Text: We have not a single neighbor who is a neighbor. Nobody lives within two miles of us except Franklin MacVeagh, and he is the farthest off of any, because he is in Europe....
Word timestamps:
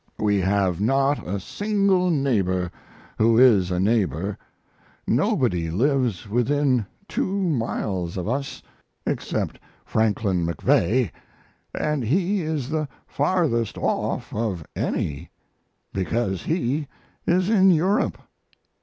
We 0.17 0.39
have 0.41 0.81
not 0.81 1.27
a 1.27 1.39
single 1.39 2.09
neighbor 2.09 2.71
who 3.19 3.37
is 3.37 3.69
a 3.69 3.79
neighbor. 3.79 4.35
Nobody 5.05 5.69
lives 5.69 6.27
within 6.27 6.87
two 7.07 7.31
miles 7.31 8.17
of 8.17 8.27
us 8.27 8.63
except 9.05 9.59
Franklin 9.85 10.43
MacVeagh, 10.43 11.11
and 11.79 12.03
he 12.03 12.41
is 12.41 12.69
the 12.69 12.87
farthest 13.05 13.77
off 13.77 14.33
of 14.33 14.65
any, 14.75 15.29
because 15.93 16.41
he 16.45 16.87
is 17.27 17.51
in 17.51 17.69
Europe.... 17.69 18.17